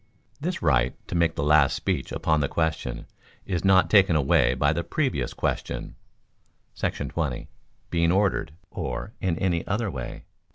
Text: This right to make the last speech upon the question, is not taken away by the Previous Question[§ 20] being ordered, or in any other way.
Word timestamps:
This 0.39 0.63
right 0.63 0.95
to 1.09 1.13
make 1.13 1.35
the 1.35 1.43
last 1.43 1.75
speech 1.75 2.11
upon 2.11 2.39
the 2.39 2.47
question, 2.47 3.05
is 3.45 3.63
not 3.63 3.87
taken 3.87 4.15
away 4.15 4.55
by 4.55 4.73
the 4.73 4.83
Previous 4.83 5.31
Question[§ 5.31 5.93
20] 7.09 7.47
being 7.91 8.11
ordered, 8.11 8.51
or 8.71 9.13
in 9.21 9.37
any 9.37 9.63
other 9.67 9.91
way. 9.91 10.25